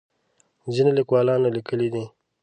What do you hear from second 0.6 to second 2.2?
ځینو لیکوالانو لیکلي دي.